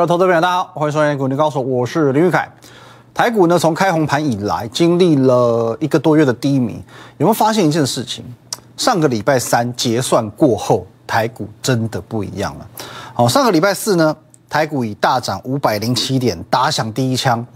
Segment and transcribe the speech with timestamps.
[0.00, 2.50] 各位投资朋友，大家好，欢迎收看《股林高手》，我是林玉凯。
[3.12, 6.82] 台股呢，从开红盘以来，经历了一个多月的低迷，
[7.18, 8.24] 有没有发现一件事情？
[8.78, 12.66] 上个礼拜三结算过后，台股真的不一样了。
[13.12, 14.16] 好，上个礼拜四呢，
[14.48, 17.46] 台股以大涨五百零七点打响第一枪，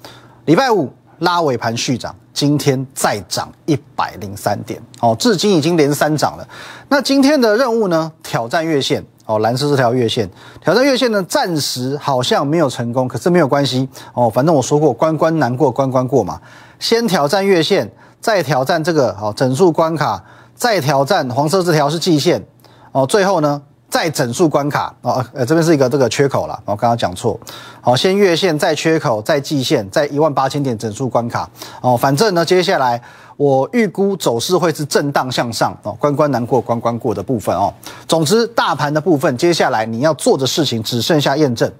[0.44, 6.46] 礼拜五拉尾盘续涨，今天再涨一百零三点，哦，至今已经连三涨了。
[6.90, 8.12] 那今天的任务呢？
[8.22, 9.02] 挑战月线。
[9.26, 10.28] 哦，蓝色这条月线
[10.62, 16.40] 挑战月线呢，暂时好像没有成功，可是没有关系哦，反正我说过关关难过关关过嘛，
[16.78, 20.22] 先挑战月线，再挑战这个好整数关卡，
[20.54, 22.44] 再挑战黄色这条是季线
[22.92, 27.40] 哦，最后呢再整数关卡哦，呃这边是一个这个缺口了，我刚刚讲错，
[27.80, 31.48] 好，先月线再缺口再季线再一万八千点整数关卡
[31.80, 33.00] 哦，反正呢接下来。
[33.36, 37.72] 我预估走势会是震荡向上哦，关关难过关关过的部分哦。
[38.06, 41.70] 总之，大盘的部分，接下来你要做的事情只剩下验证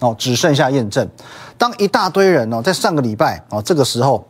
[0.00, 1.08] 哦，只剩下验证。
[1.56, 4.26] 当一大堆人哦，在上个礼拜哦这个时候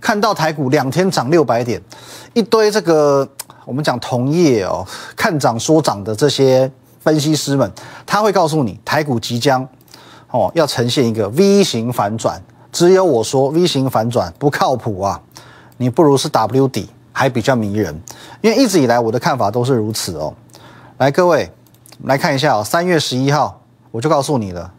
[0.00, 1.78] 看到台股两天涨六百点，
[2.32, 3.28] 一堆这个
[3.66, 7.70] 我们讲同业哦看涨说涨的这些分析师们，
[8.06, 9.66] 他会告诉你台股即将
[10.30, 15.20] 哦要呈现一个 V 型反转，只有我说 V 型反转不靠谱啊。
[15.76, 18.00] 你不如是 W 底还比较迷人，
[18.40, 20.32] 因为一直以来我的看法都是如此哦。
[20.98, 21.50] 来，各位
[22.04, 24.72] 来看一下哦，三月十一号我就告诉你了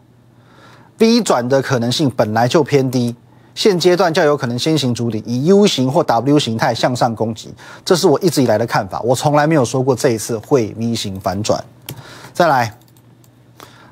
[0.98, 3.14] ，V 转的可能性本来就偏低，
[3.54, 11.62] 现阶段较有可能先行主底，以 U 型或 W 形态向上攻击，这是我一直以来的看法，我从来没有说过这一次会 V 型反转。
[12.32, 12.72] 再来。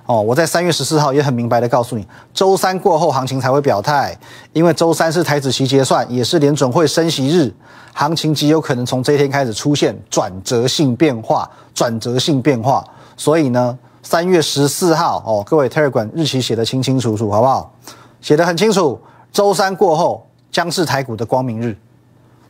[0.07, 4.15] 哦，我在三月十四号也很明白的告诉你，周三过后行情才会表态，
[4.53, 7.51] 因为周三是台子期结算，也是联准会升息日，
[7.95, 12.85] 行情极有可能从这一天开始出现转折性变化，转折性变化。
[13.17, 17.73] 所以呢，三月十四号哦，各位 Telegram 日期写的清清楚楚，好不好？
[18.21, 19.01] 写的很清楚，
[19.33, 21.75] 周三过后将是台股的光明日，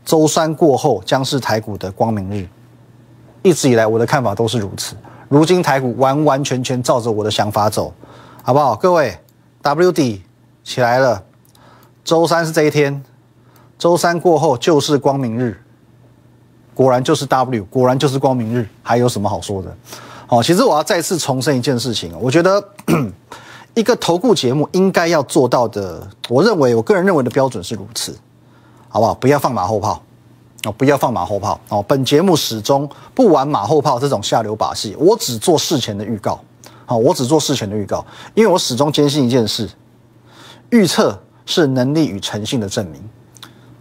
[0.04, 2.48] 周三过后将是台股的光明日。
[3.42, 4.96] 一直以来我的看法都是如此。
[5.34, 7.92] 如今台股完完全全照着我的想法走，
[8.40, 8.76] 好不好？
[8.76, 9.18] 各位
[9.62, 10.22] ，W D
[10.62, 11.20] 起来了，
[12.04, 13.02] 周三是这一天，
[13.76, 15.60] 周三过后就是光明日，
[16.72, 19.76] 果然就是 W，果然就是光明日，还有什么好说的？
[20.28, 22.62] 好，其实我要再次重申一件事情，我觉得
[23.74, 28.16] 一个投顾节目应该要做到的，我认为我个人认为的标准是如此，
[28.88, 29.12] 好不好？
[29.12, 30.00] 不要放马后炮。
[30.64, 31.84] 哦，不要放马后炮哦！
[31.86, 36.40] 本节目始终不玩马后炮这种下流把戏，我只做事前的预告。
[36.86, 38.04] 好，我只做事前的预告，
[38.34, 39.68] 因为我始终坚信一件事：
[40.70, 43.02] 预测是能力与诚信的证明。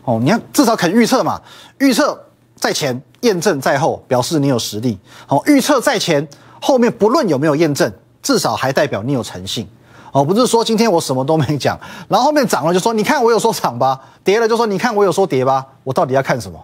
[0.03, 1.41] 哦，你要至少肯预测嘛？
[1.79, 2.21] 预测
[2.55, 4.99] 在前，验证在后，表示你有实力。
[5.25, 6.27] 好，预测在前，
[6.61, 7.91] 后面不论有没有验证，
[8.21, 9.67] 至少还代表你有诚信。
[10.11, 11.79] 哦，不是说今天我什么都没讲，
[12.09, 16.59] 然后后面涨了就说你看我有说涨吧，跌了就说你看我有说跌吧，我到底要看什么？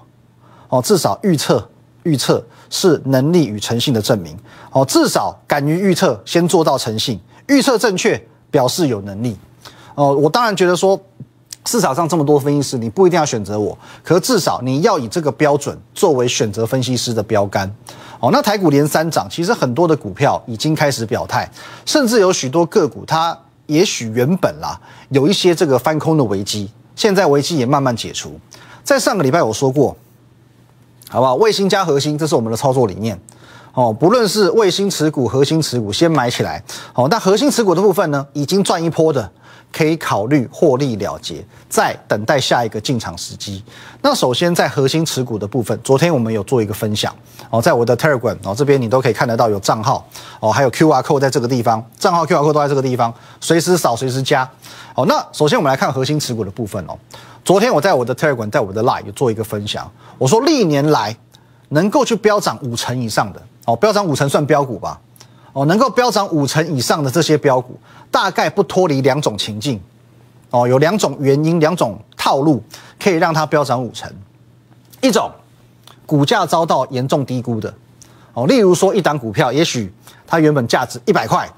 [0.70, 1.68] 哦，至少预测
[2.04, 4.38] 预测是能力与诚信的证明。
[4.72, 9.36] 哦，至少敢于预测，先做到诚信，预测正确表示有能力。
[9.96, 11.00] 哦，我当然觉得说
[11.66, 17.70] 市场上这么多分析师，你不一定要选择我，可是至少你要以这个标准作为选择分析师的标杆。
[18.20, 21.50] 哦，那台股连三涨，其实很多的股票已经开始表态，
[21.86, 24.80] 甚至有许多个股它也许原本啦
[25.10, 28.40] 有一些这个翻空的危机，现在危机也慢慢解除。
[28.84, 29.98] 在上个礼拜我说过。
[31.10, 31.36] 好不好？
[31.36, 33.20] 卫星加核心，这是我们的操作理念。
[33.74, 36.64] 哦，不论是卫星持股、核心持股，先买起来。
[36.94, 39.32] 好，那核心持股的部分呢，已经赚一波的，
[39.72, 43.64] 可以考虑获利了结，再等待下一个进场时机。
[44.02, 47.14] 那首先在核心持股的部分，昨天我们有做一个分享。
[47.50, 50.06] 哦，在我的 Telegram 哦这边，你都可以看得到有账号
[50.40, 54.50] 哦，还有 QR code 在这个地方，账号 QR code 都在这个地方，随时扫，随时加。
[54.94, 56.98] 好，那首先我们来看核心持股的部分哦。
[57.44, 61.16] 昨天我在我的 Telegram，在我的 Line 做一个分享，我说历年来
[61.70, 65.00] 能够去飙涨五成以上的哦，飙涨五成算标股吧，
[65.54, 67.80] 哦，能够飙涨五成以上的这些标股，
[68.12, 69.82] 大概不脱离两种情境，
[70.52, 72.62] 哦，有两种原因，两种套路
[73.02, 74.12] 可以让它飙涨五成，
[75.02, 75.32] 一种
[76.06, 77.74] 股价遭到严重低估的，
[78.34, 79.92] 哦，例如说一档股票，也许
[80.28, 81.50] 它原本价值一百块，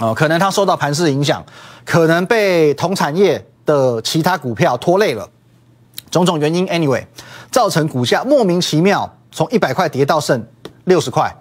[0.00, 1.42] 哦，可能它受到盘势影响，
[1.84, 3.42] 可能被同产业。
[3.66, 5.28] 的其他股票拖累了，
[6.10, 7.04] 种种原因，anyway，
[7.50, 10.44] 造成股价莫名其妙从一百块跌到剩
[10.84, 11.34] 六十块，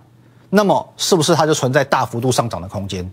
[0.50, 3.10] 那么是不是它就存在大幅度上涨的空间？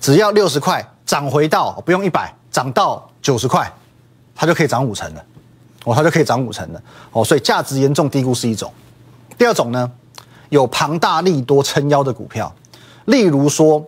[0.00, 3.70] 只要六十块涨回到不用一百，涨到九十块，
[4.34, 5.24] 它就可以涨五成了，
[5.84, 6.82] 哦，它就可以涨五成了，
[7.12, 8.72] 哦，所以价值严重低估是一种。
[9.38, 9.90] 第二种呢，
[10.48, 12.54] 有庞大利多撑腰的股票，
[13.06, 13.84] 例如说，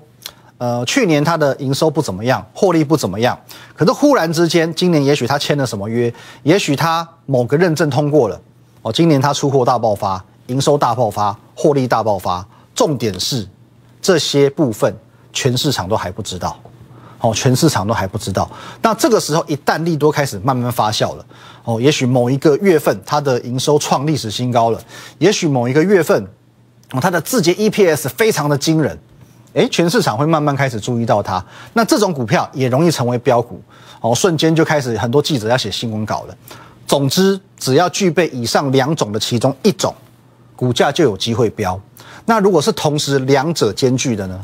[0.59, 3.39] 呃，去年它的营收不怎么样，获利不怎么样，
[3.77, 6.13] 可是忽然之间，今年也许它签了什么约，
[6.43, 8.41] 也许它某个认证通过了，
[8.83, 12.45] 哦，今年它出货大爆发，营收大爆发，获利大爆发，
[12.75, 13.47] 重点是
[14.03, 14.93] 这些部分
[15.33, 16.59] 全市场都还不知道，
[17.21, 18.51] 哦，全市场都还不知道。
[18.83, 21.25] 那这个时候一旦利多开始慢慢发酵了，
[21.63, 24.83] 哦，也许某一个月份它的营收创历史新高了，
[25.19, 26.21] 也许某一个月份，
[26.91, 28.99] 哦，它的字节 EPS 非常的惊人。
[29.55, 31.43] 哎，全市场会慢慢开始注意到它，
[31.73, 33.61] 那这种股票也容易成为标股
[34.01, 36.37] 哦，瞬间就开始很多记者要写新闻稿了。
[36.87, 39.95] 总之，只要具备以上两种的其中一种，
[40.55, 41.81] 股价就有机会飙。
[42.27, 44.39] 那如果是同时两者兼具的呢？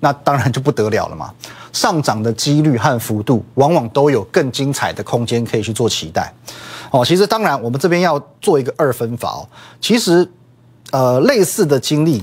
[0.00, 1.32] 那当然就不得了了嘛，
[1.72, 6.32] 上涨的几率和幅度往往都有更精彩的空间可以去做期待。
[6.90, 9.48] 哦，其实当然我们这边要做一个二分法哦，
[9.80, 10.28] 其实
[10.90, 12.20] 呃类似的经历。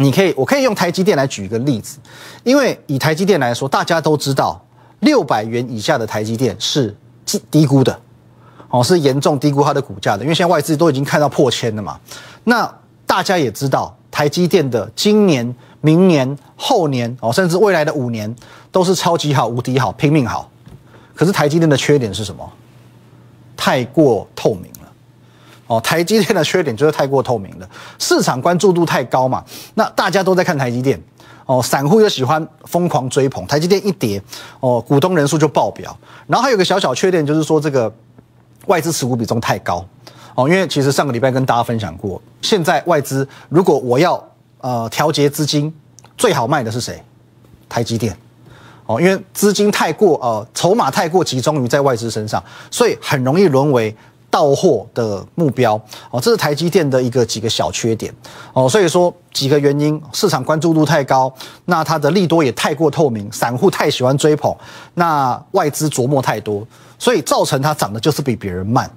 [0.00, 1.98] 你可以，我可以用台积电来举一个例子，
[2.44, 4.64] 因为以台积电来说，大家都知道
[5.00, 6.96] 六百元以下的台积电是
[7.26, 8.00] 低低估的，
[8.70, 10.22] 哦，是严重低估它的股价的。
[10.22, 11.98] 因为现在外资都已经看到破千了嘛。
[12.44, 12.72] 那
[13.06, 18.32] 大家也知道，台积电的今年、明年、后年，哦，甚至未来的五年
[18.70, 20.48] 都是超级好、无敌好、拼命好。
[21.12, 22.48] 可是台积电的缺点是什么？
[23.56, 24.70] 太过透明。
[25.68, 27.68] 哦，台积电的缺点就是太过透明了，
[27.98, 29.44] 市场关注度太高嘛。
[29.74, 30.98] 那大家都在看台积电，
[31.44, 34.20] 哦，散户又喜欢疯狂追捧台积电一跌，
[34.60, 35.94] 哦，股东人数就爆表。
[36.26, 37.92] 然后还有个小小缺点就是说这个
[38.64, 39.84] 外资持股比重太高，
[40.34, 44.26] 哦，因为其实上个礼拜跟大家分享过，现在外资如果我要
[44.62, 45.70] 呃调节资金，
[46.16, 46.98] 最好卖的是谁？
[47.68, 48.16] 台积电，
[48.86, 53.94] 哦，因为资金太过呃筹码太过集中于在外资身上，所以很容易沦为。
[54.30, 55.80] 到货的目标
[56.10, 58.14] 哦，这是台积电的一个几个小缺点
[58.52, 61.32] 哦，所以说几个原因，市场关注度太高，
[61.64, 64.54] 那它的利多也太过透明，散户太喜欢追捧，
[64.94, 66.66] 那外资琢磨太多，
[66.98, 68.90] 所以造成它涨的就是比别人慢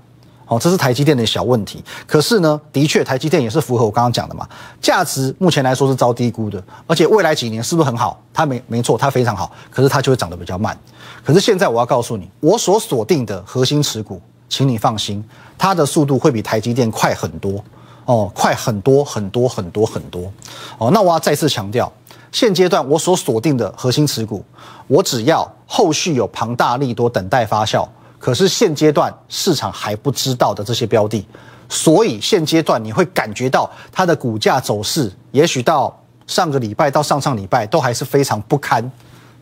[0.47, 1.81] 哦，这是台积电的小问题。
[2.05, 4.45] 可是呢，的确台积电也是符合我刚刚讲的嘛，
[4.81, 8.21] 价值目前来说是遭低估的，而且未来几年是不是很好？
[8.33, 10.77] 它没没错，它非常好，可是它就会涨得比较慢。
[11.23, 14.21] 可是现在我要告诉你，我所锁定的核心持股。
[14.51, 15.23] 请你放心，
[15.57, 17.63] 它的速度会比台积电快很多
[18.03, 20.29] 哦，快很多很多很多很多
[20.77, 20.91] 哦。
[20.91, 21.89] 那我要再次强调，
[22.33, 24.43] 现阶段我所锁定的核心持股，
[24.87, 27.87] 我只要后续有庞大利多等待发酵，
[28.19, 31.25] 可是现阶段市场还不知道的这些标的，
[31.69, 35.97] 所以现阶段你会感觉到它的股价走势，也许到
[36.27, 38.83] 上个礼拜到上上礼拜都还是非常不堪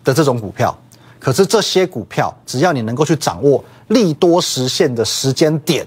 [0.04, 0.78] 的这种股票。
[1.20, 5.86] 可是这些股票，只要你能够去掌握利多实现的时间点，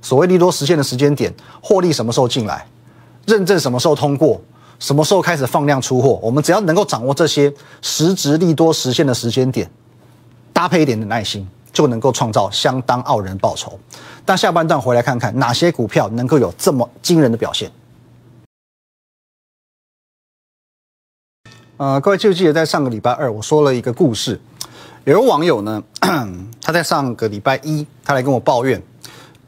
[0.00, 2.64] 所谓利多实现的时间点，获利什么时候进来，
[3.26, 4.40] 认证什么时候通过，
[4.78, 7.52] 什么时候开始放量出货，我们只要能够掌握这些
[7.82, 9.68] 实质利多实现的时间点，
[10.52, 13.76] 搭配一点的耐心，就能够创造相当傲人报酬。
[14.24, 17.70] 但下半段回来看看哪些股票能够有这么惊人的表现。
[21.76, 24.40] 呃，各位记不记得在上个礼拜二我说了一个故事？
[25.02, 25.82] 有个网友呢，
[26.62, 28.80] 他在上个礼拜一，他来跟我抱怨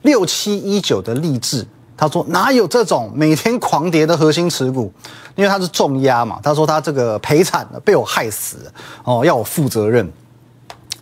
[0.02, 1.64] 六七一九的励志，
[1.96, 4.92] 他说哪有这种每天狂跌的核心持股？
[5.37, 8.73] 因为他是重压嘛，他说他这个赔惨了，被我害死了
[9.04, 10.11] 哦，要我负责任。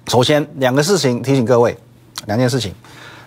[0.09, 1.75] 首先两个事情提醒各位，
[2.27, 2.75] 两件事情，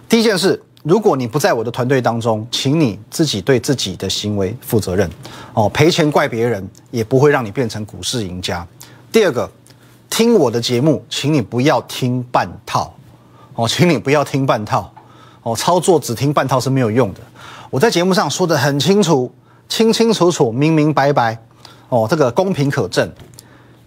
[0.08, 0.62] 第一件事。
[0.88, 5.12] 如果你不在我的团队当中，请你自己对自己的行为负责任。
[5.54, 8.66] 哦，赔钱怪别人也不会让你变成股市赢家。
[9.12, 9.52] 第二个，
[10.10, 12.96] 听我的节目，请你不要听半套。
[13.56, 14.90] 哦，请你不要听半套。
[15.44, 17.20] 哦，操作只听半套是没有用的。
[17.70, 19.30] 我在节目上说的很清楚，
[19.68, 21.38] 清清楚楚，明明白白。
[21.90, 23.12] 哦，这个公平可证。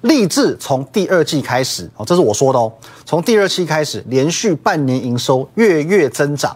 [0.03, 2.71] 立志从第二季开始，哦，这是我说的哦，
[3.07, 6.55] 从第二期开始，连续半年营收月月增长。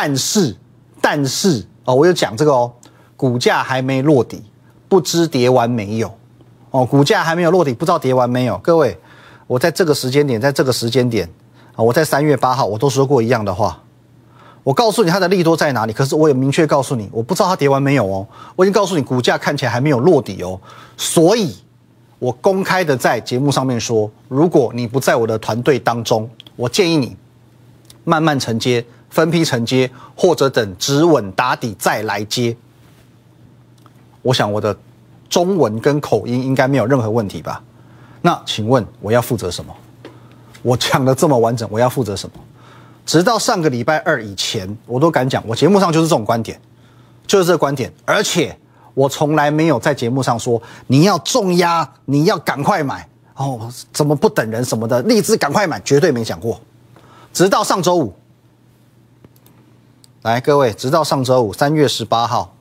[0.00, 0.54] 但是，
[1.00, 2.72] 但是哦，我有讲这个哦，
[3.16, 4.44] 股价还没落底，
[4.88, 6.08] 不知跌完没有
[6.70, 8.56] 哦，股价还没有落底，不知道跌完没有。
[8.58, 8.96] 各位，
[9.48, 11.28] 我在这个时间点，在这个时间点
[11.74, 13.82] 啊，我在三月八号我都说过一样的话，
[14.62, 18.24] 我告诉你它的利多在哪里，可是我也明确告诉你，我不知道它跌完没有哦，
[18.54, 20.60] 我已经告诉你股价看起来还没有落底哦，
[20.96, 21.56] 所以
[22.20, 27.16] 我公开的在节目上面说，如果你不在我的团队当中，我建议你
[28.04, 28.84] 慢慢承接。
[29.10, 32.56] 分批承接，或者等止稳打底再来接。
[34.22, 34.76] 我想我的
[35.28, 37.62] 中文跟口音应该没有任何问题吧？
[38.20, 39.74] 那请问我要负责什么？
[40.62, 42.34] 我讲的这么完整，我要负责什么？
[43.06, 46.60] 直到上个礼拜二以前，我都敢讲，我节目上就是这种观点，
[47.26, 47.90] 就是这个观点。
[48.04, 48.54] 而且
[48.92, 56.60] 我从来没有在节目上说你要重压，你要赶快买哦，怎么不等人什么的，立志赶快买，绝对没讲过。
[57.32, 58.12] 直到上周五，
[60.22, 62.52] 来各位，直到上周五三月十八号，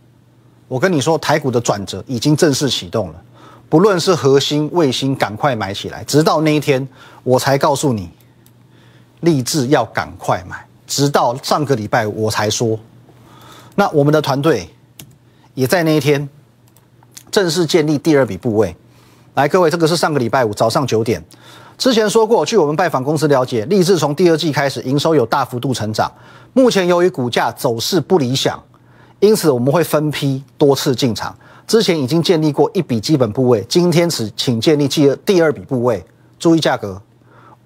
[0.67, 3.21] 我跟你说台股的转折已经正式启动了，
[3.67, 6.03] 不论是核心、卫星，赶快买起来。
[6.03, 6.87] 直到那一天，
[7.23, 8.11] 我才告诉你，
[9.21, 10.65] 立志要赶快买。
[10.85, 12.79] 直到上个礼拜我才说，
[13.75, 14.69] 那我们的团队
[15.55, 16.29] 也在那一天
[17.31, 18.75] 正式建立第二笔部位。
[19.33, 21.23] 来，各位，这个是上个礼拜五早上九点，
[21.77, 26.11] 之前说过，据我们拜访公司了解，立志从第二季开始营收有大幅度成长，
[26.53, 28.61] 目前由于股价走势不理想，
[29.19, 31.37] 因此我们会分批多次进场。
[31.67, 36.03] 之前已经建立过一笔基本部位，今天此请建立第二第二笔部位，
[36.39, 36.99] 注意价格，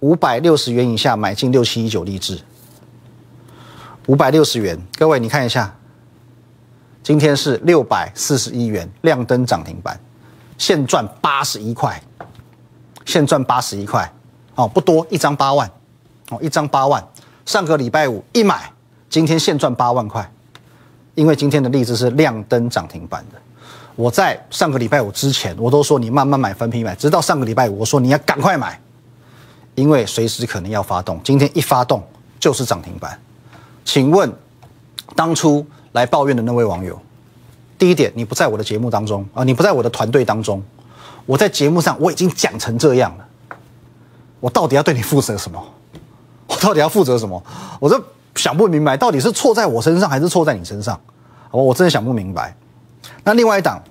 [0.01, 2.37] 五百六十元以下买进六七一九立志。
[4.07, 5.73] 五百六十元，各位你看一下，
[7.01, 9.97] 今天是六百四十一元，亮灯涨停板，
[10.57, 12.01] 现赚八十一块，
[13.05, 14.11] 现赚八十一块，
[14.55, 15.69] 哦不多，一张八万，
[16.29, 17.03] 哦一张八万，
[17.45, 18.71] 上个礼拜五一买，
[19.09, 20.31] 今天现赚八万块，
[21.15, 23.39] 因为今天的例子是亮灯涨停板的，
[23.95, 28.79] 我在上个礼拜五之前，我都说你慢慢买分批买，直到上个礼拜五我说你要赶快买，
[29.75, 32.03] 因为随时可能要发动，今天一发动
[32.39, 33.19] 就是涨停板。
[33.83, 34.31] 请问，
[35.15, 36.97] 当初来抱怨的那位网友，
[37.77, 40.63] 第一点，你不在我的节目当中啊，你不在我的团队当中，
[41.31, 43.25] 我在节目上我已经讲成这样了，
[44.41, 45.63] 我到底要对你负责什么？
[46.45, 47.41] 我到底要负责什么？
[47.79, 48.03] 我这
[48.35, 50.99] 想不明白，到底是错在我身上还是错在你身上？
[51.49, 52.53] 我我真的想不明白。
[53.23, 53.81] 那另外一档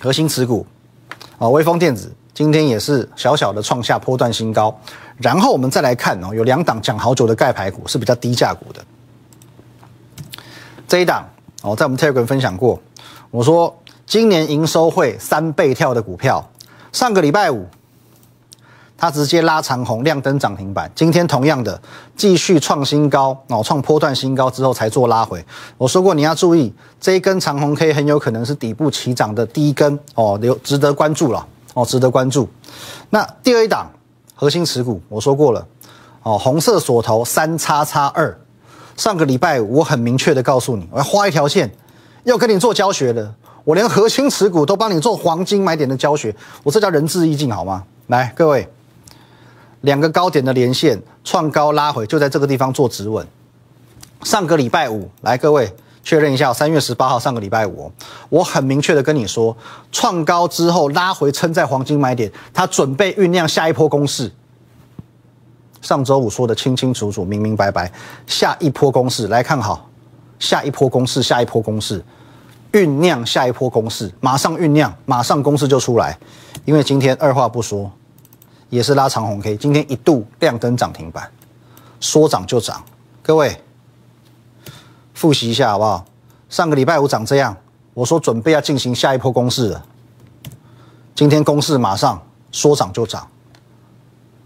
[0.00, 0.66] 核心持股
[1.38, 4.74] 啊，微风电子今天也是小小的创下波段新高，
[5.18, 8.82] 然后我们再来看哦，有两档讲好久的钙牌股是比较低价股的。
[10.88, 11.28] 这一档
[11.60, 12.80] 哦，在我们 Telegram 分享过，
[13.30, 16.48] 我说今年营收会三倍跳的股票，
[16.92, 17.66] 上个礼拜五，
[18.96, 21.80] 它直接拉长红亮灯涨停板，今天同样的
[22.14, 25.44] 继续创新高哦，创波段新高之后才做拉回。
[25.76, 31.44] 我说过你要注意，这一根长红 K 很有可能是底部起涨的第一根哦，留值得关注了
[31.74, 32.48] 哦，值得关注。
[33.10, 33.90] 那第二一档
[34.36, 35.66] 核心持股，我说过了
[36.22, 38.38] 哦，红色锁头三叉叉二。
[38.96, 41.68] 上个礼拜我很明确的告诉你，我要画一条线，
[42.22, 43.34] 要跟你做教学的，
[43.66, 46.32] 我连核心持股都帮你做黄金买点的教学，
[46.62, 47.82] 我这叫仁至义尽好吗？
[48.06, 48.68] 来，各位，
[49.80, 53.26] 两个高点的连线创高拉回，就在这个地方做止稳。
[54.22, 55.68] 上个礼拜五，来各位
[56.04, 57.90] 确认一下，三月十八号上个礼拜五，
[58.28, 59.56] 我很明确的跟你说，
[59.90, 64.30] 创高之后拉回撑在黄金买点，它准备酝酿下一波攻势。
[65.82, 67.90] 上周五说的清清楚楚、明明白白，
[68.28, 69.90] 下一波攻势来看好，
[70.38, 72.04] 下一波攻势，下一波攻势，
[72.76, 76.18] 酝酿下一波攻势，马上酝酿，马上攻势就出来。
[76.66, 77.90] 因为今天二话不说，
[78.68, 81.26] 也是拉长红 K，今天一度亮灯涨停板，
[82.00, 82.84] 说涨就涨。
[83.22, 83.58] 各位
[85.14, 86.04] 复习一下好不好？
[86.50, 87.56] 上个礼拜五涨这样，
[87.94, 89.82] 我说准备要进行下一波攻势了，
[91.14, 93.26] 今天攻势马上说涨就涨。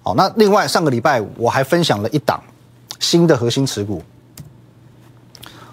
[0.05, 2.41] 好，那另外上个礼拜五我还分享了一档
[3.01, 4.01] 新的核心持股。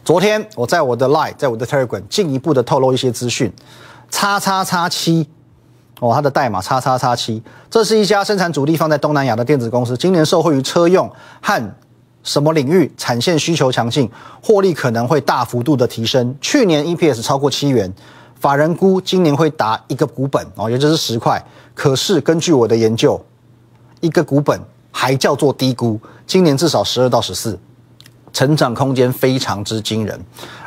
[0.07, 3.51] 昨天我在我的 Line，在我的 Telegram 进一步的透露一些资讯。
[4.09, 5.27] 叉叉叉七，
[5.99, 11.11] 哦，它的代码叉叉叉七，这是一家生产主力放在东南亚的电子公司，今年受惠于车用
[11.41, 11.61] 和
[12.23, 14.09] 什么领域产线需求强劲，
[14.41, 16.33] 获利可能会大幅度的提升。
[16.39, 17.93] 去年 EPS 超过七元，
[18.39, 21.45] 法人估今年会达一个股本哦，也就是十块。
[21.75, 23.21] 可是根据我的研究。
[23.99, 24.57] 一个股本
[24.89, 27.59] 还叫做低估，今年至少十二到十四，
[28.33, 30.19] 成长空间非常之惊人。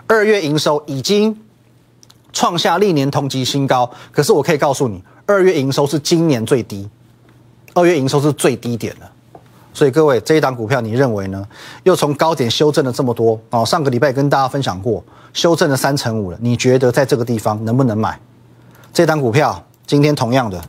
[0.07, 1.37] 二月营收已经
[2.33, 6.89] 创下历年同期新高，可是我可以告诉你，二月营收是今年最低，
[7.75, 9.09] 二月营收是最低点的。
[9.73, 11.47] 所以各位，这一档股票你认为呢？
[11.85, 15.03] 又从高点修正了这么多哦，上个礼拜跟大家分享过，
[15.33, 16.39] 修正了三成五了。
[16.41, 18.19] 你觉得在这个地方能不能买？
[18.93, 20.61] 这档股票今天同样的。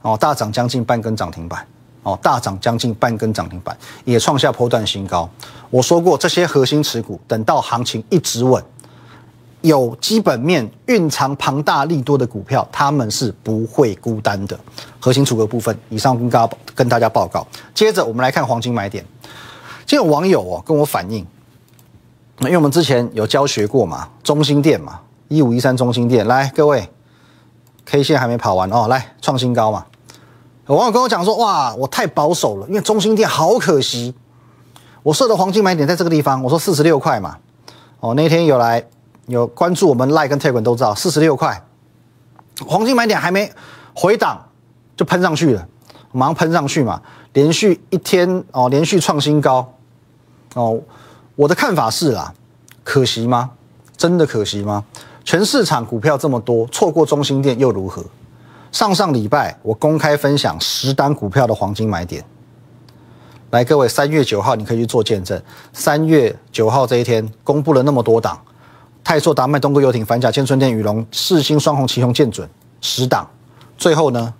[0.00, 1.66] 哦，大涨将近半根涨停板，
[2.02, 5.28] 哦，大涨将近半根涨停板，也创下波段新高。
[5.70, 8.62] 我说过，这些核心持股，等到行情一直稳，
[9.60, 14.58] 有基本面蕴藏庞大利多的股票，他们是不会孤单的。
[15.00, 17.46] 核心持股部分，以上跟大家跟大家报告。
[17.74, 19.04] 接着我们来看黄金买点。
[19.86, 21.26] 今天有网友哦跟我反映，
[22.40, 26.88] 因为我们之前有教学过嘛，中心店嘛，一五一三中心店，来各位。
[27.90, 29.86] K 线还没跑完哦，来创新高嘛！
[30.68, 34.14] 有网友跟我讲说，哇，我太保守了，因为中心店好可惜。
[35.02, 37.38] 我设的黄金买点在这个地方，我说四十六块嘛。
[38.00, 38.84] 哦，那天有来
[39.26, 41.64] 有关注我们 Like 跟 Telegram 都知道，四十六块，
[42.66, 43.50] 黄金买点还没
[43.94, 44.44] 回档
[44.94, 45.66] 就喷上去了，
[46.12, 47.00] 马上喷上去嘛，
[47.32, 49.72] 连续一天哦，连续创新高
[50.52, 50.78] 哦。
[51.34, 52.34] 我的看法是啦，
[52.84, 53.50] 可惜吗？
[53.96, 54.84] 真的可惜吗？
[55.24, 58.04] 全市场股票这么多，错过中心店又如何？
[58.70, 62.24] 上上礼拜我公开分享十单股票的黄金买点，
[63.50, 65.40] 来各位，三月九号你可以去做见证。
[65.72, 68.40] 三月九号这一天公布了那么多档，
[69.02, 72.48] 泰硕、达麦、东哥游艇、反甲、千春店、宇龙、世星、双红、旗红、建准
[72.80, 73.28] 十档，
[73.76, 74.34] 最后呢，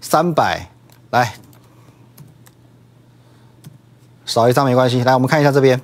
[0.00, 0.70] 三百
[1.10, 1.34] 来。
[4.24, 5.78] 少一张没关系，来我们看一下这边，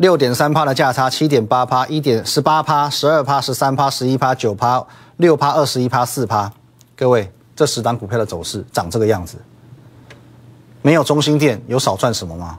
[0.00, 4.82] 六点三趴的价差，七点八趴，一点十八趴，十二趴，十三趴，十一趴，九趴，
[5.18, 6.50] 六趴，二十一趴，四趴。
[6.96, 9.36] 各位，这十档股票的走势长这个样子，
[10.80, 12.58] 没有中心店有少赚什么吗？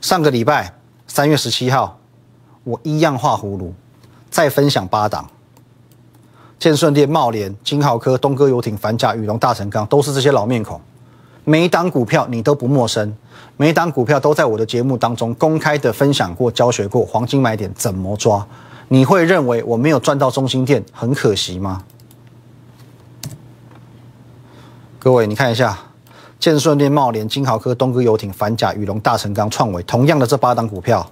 [0.00, 0.74] 上个礼拜
[1.06, 1.96] 三月十七号，
[2.64, 3.72] 我一样画葫芦，
[4.28, 5.30] 再分享八档，
[6.58, 10.80] 建顺店、茂联、金豪科、东哥游艇、凡甲、宇龙、大成钢，都是这些老面孔。
[11.44, 13.16] 每一档股票你都不陌生，
[13.56, 18.46] 每一档股票都在我的节目当中公开的分享过、教学过黄金买点怎么抓。
[18.88, 21.82] 你会认为我没有赚到中心店很可惜吗？
[24.98, 25.78] 各位，你看一下，
[26.38, 31.10] 建顺店、茂联、金豪科、东哥游艇、反甲、宇龙、大成钢、创维，同样的这八档股票，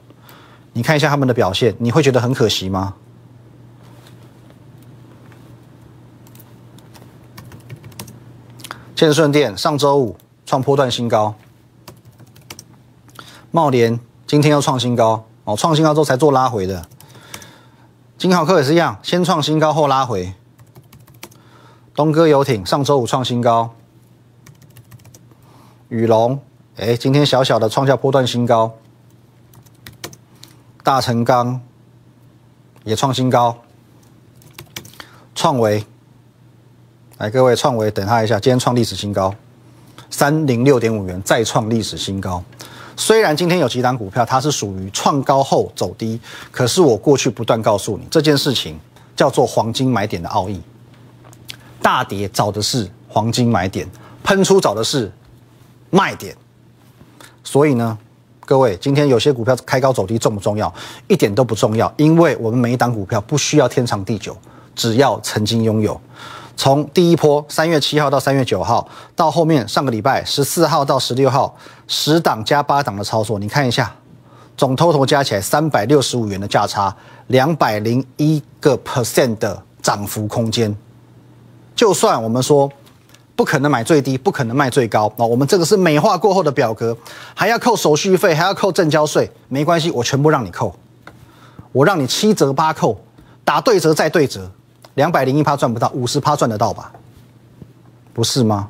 [0.72, 2.94] 你看一下他们的表现，你会觉得很可惜吗？
[8.94, 11.34] 建顺店上周五创波段新高，
[13.52, 16.86] 茂联今天又创新高哦，创新高之后才做拉回的。
[18.16, 20.32] 金豪科也是一样，先创新高后拉回。
[21.94, 23.74] 东哥游艇上周五创新高，
[25.88, 26.40] 宇龙
[26.76, 28.72] 哎，今天小小的创下波段新高。
[30.82, 31.60] 大成钢
[32.84, 33.58] 也创新高，
[35.34, 35.84] 创维。
[37.18, 39.34] 来，各位创维，等他一下，今天创历史新高，
[40.08, 42.42] 三零六点五元，再创历史新高。
[43.00, 46.20] 虽然今天有几档股票它是属于创高后走低，
[46.52, 48.78] 可是我过去不断告诉你，这件事情
[49.16, 50.60] 叫做黄金买点的奥义。
[51.80, 53.88] 大跌找的是黄金买点，
[54.22, 55.10] 喷出找的是
[55.88, 56.36] 卖点。
[57.42, 57.96] 所以呢，
[58.44, 60.72] 各位，今天有些股票开高走低重不重要？
[61.08, 64.36] 一点都不重要，因为我们每一档股票不需要天长地久，
[64.76, 65.98] 只要曾经拥有。
[66.54, 68.86] 从第一波三月七号到三月九号，
[69.16, 71.56] 到后面上个礼拜十四号到十六号，
[71.92, 73.92] 十档加八档的操作，你看一下，
[74.56, 76.94] 总 total 加起来三百六十五元的价差，
[77.26, 80.72] 两百零一个 percent 的涨幅空间。
[81.74, 82.70] 就算我们说
[83.34, 86.96] 不可能买最低，不可能卖最高，那我们这个是美化过后的表格，
[87.34, 90.72] 还要扣手续费，还要扣正交税，没关系，我全部让你扣，
[91.72, 93.00] 我让你七折八扣，
[93.44, 94.48] 打对折再对折。
[94.94, 96.92] 两百零一趴赚不到，五十趴赚得到吧？
[98.14, 98.68] 不是吗？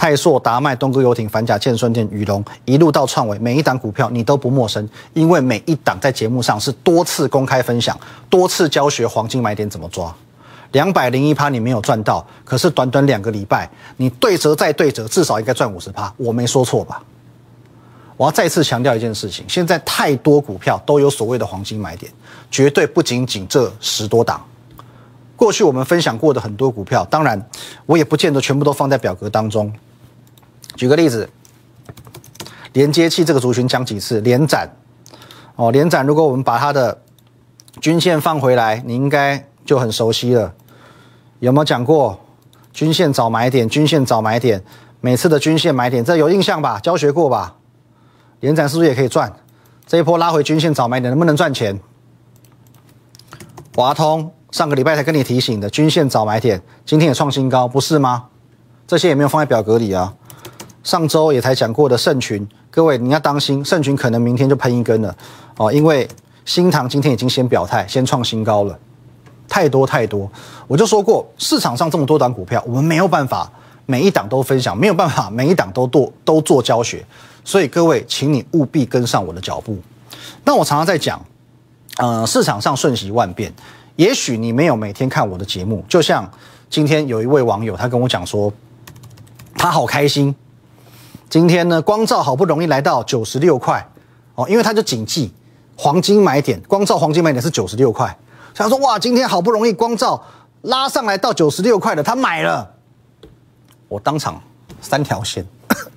[0.00, 10.10] 泰硕、达迈、东哥游艇、反甲、建顺店、宇龙，一路到创维，每一档股票你都不陌生，因为每一档在节目上是多次公开分享，多次教学黄金买点怎么抓。
[10.72, 17.02] 两百零一趴你没有赚到，可是短短两个礼拜，你对折再对折，至少应该赚五十趴，我没说错吧？
[18.16, 22.10] 我要再次强调一件事情：现在太多股票都有所谓的黄金买点，
[22.50, 24.42] 绝对不仅仅这十多档。
[25.36, 27.38] 过去我们分享过的很多股票，当然
[27.84, 29.70] 我也不见得全部都放在表格当中。
[30.76, 31.28] 举个例子，
[32.72, 34.20] 连接器这个族群讲几次？
[34.20, 34.70] 连展
[35.56, 37.02] 哦，连展，如果我们把它的
[37.80, 40.54] 均线放回来，你应该就很熟悉了。
[41.40, 42.18] 有没有讲过
[42.72, 43.68] 均线找买点？
[43.68, 44.62] 均线找买点，
[45.00, 46.78] 每次的均线买点，这有印象吧？
[46.80, 47.56] 教学过吧？
[48.40, 49.32] 连展是不是也可以赚？
[49.86, 51.78] 这一波拉回均线找买点，能不能赚钱？
[53.74, 54.32] 华通。
[54.50, 58.24] 上个礼拜才跟你提醒的均线早买点，今天也创新高，不是吗？
[58.84, 60.12] 这些也没有放在表格里啊。
[60.82, 65.14] 上周也才讲过的圣群，各位你要当心，圣群可能明天就喷一根了
[65.56, 66.08] 哦，因为
[66.44, 68.78] 新塘今天已经先表态，先创新高了，
[69.46, 70.30] 太多太多。
[70.66, 73.50] 我就说过，市场上这么多档股票，我们没有办法
[73.84, 77.04] 每一档都分享，没有办法 每一档都做都做教学，
[77.44, 79.78] 所以各位，请你务必跟上我的脚步。
[80.44, 81.22] 那我常常在讲，
[81.98, 83.52] 呃，市场上瞬息万变。
[83.96, 86.28] 也许你没有每天看我的节目，就像
[86.70, 88.50] 今天有一位网友，他跟我讲说，
[89.54, 90.34] 他好开心。
[91.30, 93.88] 今天呢，光照好不容易来到九十六块
[94.34, 95.32] 哦，因为他就谨记
[95.76, 98.14] 黄金买点，光照黄金买点是九十六块。
[98.52, 100.20] 他说哇，今天好不容易光照
[100.62, 102.68] 拉上来到九十六块了，他买了。
[103.86, 104.42] 我当场
[104.82, 105.46] 三条线，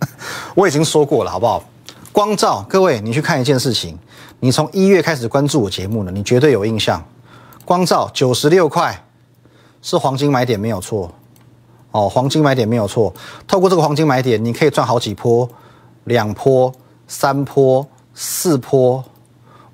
[0.53, 1.63] 我已经说过了，好不好？
[2.11, 3.97] 光照各位，你去看一件事情，
[4.39, 7.03] 你从一月开始关注我节目了，你绝对有印象。
[7.65, 9.03] 光照九十六块
[9.81, 11.11] 是黄金买点，没有错。
[11.93, 13.13] 哦，黄金买点没有错。
[13.47, 15.47] 透过这个黄金买点，你可以赚好几波，
[16.05, 16.73] 两波、
[17.07, 19.03] 三波、四波、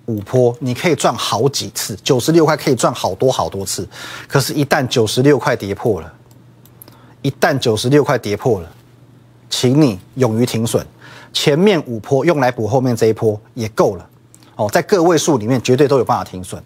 [0.05, 1.97] 五波，你可以赚好几次。
[2.03, 3.87] 九十六块可以赚好多好多次。
[4.27, 6.13] 可是，一旦九十六块跌破了，
[7.21, 8.69] 一旦九十六块跌破了，
[9.49, 10.85] 请你勇于停损。
[11.31, 14.05] 前面五波用来补后面这一波也够了。
[14.57, 16.61] 哦，在个位数里面绝对都有办法停损。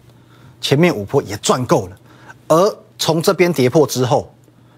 [0.60, 1.96] 前面五波也赚够了，
[2.48, 4.28] 而从这边跌破之后。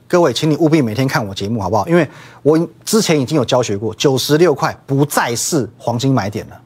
[0.09, 1.87] 各位，请你务必每天看我节目，好不好？
[1.89, 2.09] 因为
[2.43, 6.61] 我之前已经有教学过，九十六块不再是黄金买点了，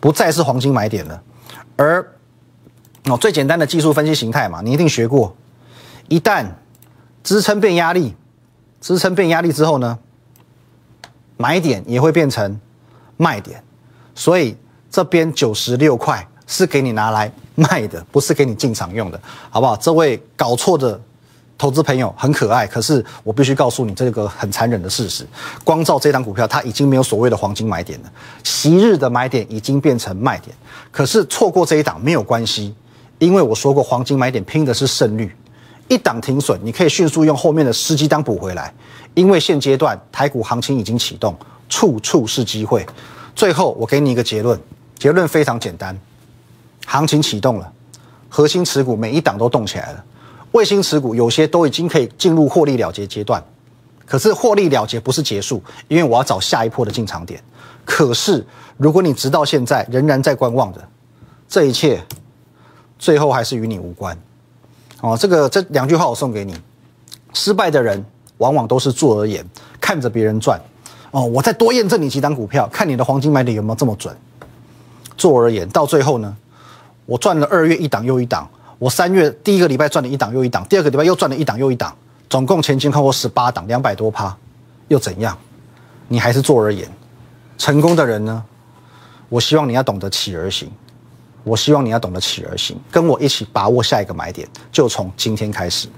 [0.00, 1.22] 不再是黄金买点了。
[1.76, 2.06] 而
[3.06, 5.34] 哦，最简单的技术分析形态嘛，你一定学过。
[6.08, 6.46] 一旦
[7.22, 8.14] 支撑变压力，
[8.82, 9.98] 支撑变压力之后呢，
[11.38, 12.60] 买点也会变成
[13.16, 13.64] 卖点。
[14.14, 14.54] 所以
[14.90, 19.18] 这边九十六块是给你拿来卖的，不是给你进场用的，
[19.48, 19.74] 好不好？
[19.74, 21.00] 这位搞错的。
[21.56, 25.26] 投资朋友很可爱，可是我必须告诉你这个很残忍的事实：
[25.62, 28.12] 光照这档股票，它已经没有所谓的黄金买点了，
[28.42, 30.54] 昔日的买点已经变成卖点。
[30.90, 32.74] 可是错过这一档没有关系，
[33.18, 35.34] 因为我说过，黄金买点拼的是胜率，
[35.88, 38.74] 一档停损，你可以迅速用后面的十几档补回来。
[39.14, 41.36] 因为现阶段台股行情已经启动，
[41.68, 42.84] 处处是机会。
[43.36, 44.58] 最后我给你一个结论，
[44.98, 45.96] 结论非常简单：
[46.84, 47.72] 行情启动了，
[48.28, 50.04] 核心持股每一档都动起来了。
[50.54, 53.42] 卫星持股有些都已经可以进入获利了结阶段，
[54.06, 57.42] 可是获利了结不是结束，因为我要找下一波的进场点。
[57.84, 60.88] 可是如果你直到现在仍然在观望的，
[61.48, 62.00] 这一切
[63.00, 64.16] 最后还是与你无关。
[65.00, 66.54] 哦，这个这两句话我送给你：
[67.32, 68.02] 失败的人
[68.38, 69.44] 往往都是坐而言，
[69.80, 70.60] 看着别人赚。
[71.10, 74.16] 哦，我再多验证你几档股票，看你的黄金买点有没有这么准。
[75.16, 76.36] 坐而言，到最后呢，
[77.06, 78.48] 我赚了二月一档又一档。
[78.84, 81.96] 我三月第一个礼拜赚了一档又一档，第二个礼拜又赚了一档又一档，
[82.28, 84.36] 总共前前后后十八档，两百多趴，
[84.88, 85.34] 又怎样？
[86.08, 86.86] 你还是做而言，
[87.56, 88.44] 成功的人呢？
[89.30, 90.70] 我希望你要懂得起而行，
[91.44, 95.88] 我希望你要懂得起而行，跟我一起把握下一个买点，就从今天开始。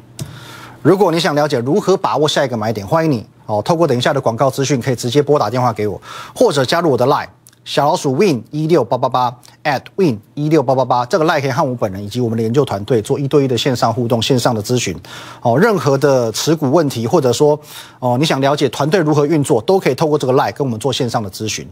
[0.80, 6.00] 如果你想了解如何把握下一个买点，欢迎你哦，透过等一下的广告资讯，可以直接拨打电话给我，
[6.32, 7.26] 或者加入我的 Line。
[7.64, 14.96] 小老鼠 win 一六八八八 at win 一六八八八，这个 line 可以和我本人以及我们的研究团队做一对一的线上互动、线上的咨询。
[15.42, 17.58] 哦，任何的持股问题，或者说
[17.98, 21.66] 哦你想了解团队如何运作，都可以透过这个 line 跟我们做线上的咨询。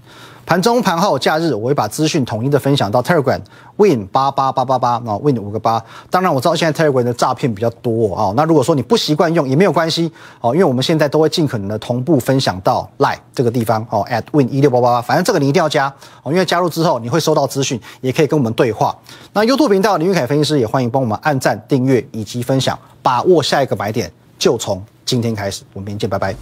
[0.47, 3.41] 盘中、盘后、假日，我会把资讯统一的分享到 Telegram
[3.77, 5.83] win 八八八八八啊，win 五个八。
[6.11, 15.87] 当然我知道现在 Telegram 的诈骗比较多啊，那如果说你不习惯用也没有关系哦，因为我们现在都会尽可能的同步分享到 Line 这个地方哦，at win 一六八八八，反正这个你一定要加
[16.23, 18.97] 哦，因为加入之后你会收到资讯，也可以跟我们对话。
[19.33, 26.35] 那 YouTube 频道林玉凯分析师也欢迎帮我们按赞、订阅以及分享，把握下一个买点就从今天开始，我们明天见，拜拜。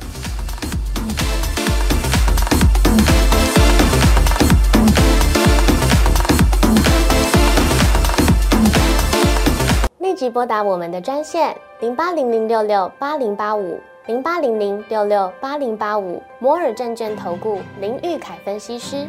[9.98, 19.08] 立即拨打我们的专线零八零零六六八零八五零八零零六六八零八五摩尔证券投顾林玉凯分析师。